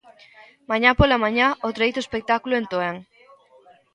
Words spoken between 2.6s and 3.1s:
Toén.